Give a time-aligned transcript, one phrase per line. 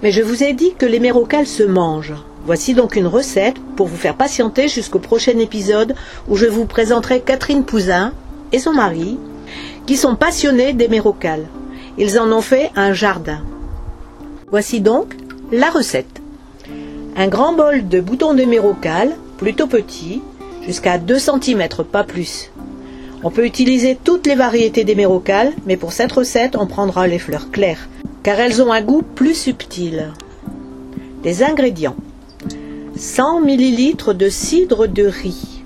[0.03, 2.13] Mais je vous ai dit que l'hémérocale se mange.
[2.45, 5.95] Voici donc une recette pour vous faire patienter jusqu'au prochain épisode
[6.27, 8.11] où je vous présenterai Catherine Pouzin
[8.51, 9.17] et son mari,
[9.85, 11.47] qui sont passionnés d'hémérocales.
[11.99, 13.41] Ils en ont fait un jardin.
[14.51, 15.15] Voici donc
[15.51, 16.21] la recette.
[17.15, 20.21] Un grand bol de boutons de mérocal, plutôt petit,
[20.61, 22.51] jusqu'à 2 cm, pas plus.
[23.23, 27.17] On peut utiliser toutes les variétés des mérocales, mais pour cette recette, on prendra les
[27.17, 27.89] fleurs claires,
[28.21, 30.13] car elles ont un goût plus subtil.
[31.23, 31.95] Les ingrédients
[32.95, 35.63] 100 ml de cidre de riz,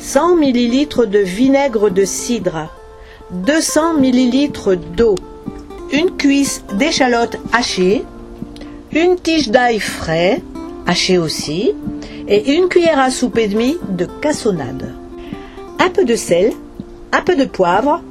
[0.00, 2.74] 100 ml de vinaigre de cidre,
[3.30, 5.14] 200 ml d'eau,
[5.94, 8.04] une cuisse d'échalotes hachées,
[8.92, 10.42] une tige d'ail frais,
[10.86, 11.72] haché aussi,
[12.26, 14.92] et une cuillère à soupe et demie de cassonade.
[15.78, 16.52] Un peu de sel,
[17.12, 18.02] un peu de poivre.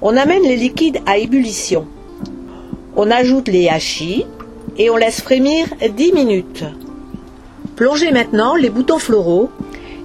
[0.00, 1.86] On amène les liquides à ébullition.
[2.94, 4.24] On ajoute les hachis
[4.78, 6.64] et on laisse frémir 10 minutes.
[7.74, 9.50] Plongez maintenant les boutons floraux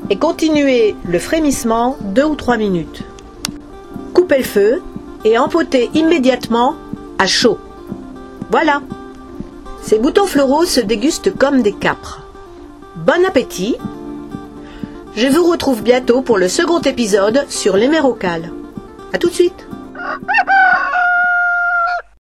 [0.10, 3.04] et continuez le frémissement 2 ou 3 minutes.
[4.14, 4.82] Coupez le feu
[5.26, 6.76] et empoter immédiatement
[7.18, 7.60] à chaud.
[8.50, 8.82] Voilà.
[9.82, 12.22] Ces boutons floraux se dégustent comme des capres.
[12.96, 13.78] Bon appétit.
[15.16, 18.52] Je vous retrouve bientôt pour le second épisode sur l'hémérocale.
[19.14, 19.68] A tout de suite.